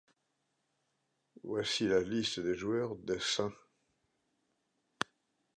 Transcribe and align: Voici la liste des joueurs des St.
Voici 1.43 1.87
la 1.87 1.99
liste 2.01 2.39
des 2.39 2.55
joueurs 2.55 2.95
des 2.95 3.19
St. 3.19 3.51